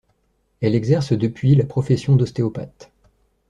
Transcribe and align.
Elle 0.61 0.73
exerce 0.73 1.13
depuis 1.13 1.53
la 1.53 1.63
profession 1.63 2.15
d'ostéopathe. 2.15 2.91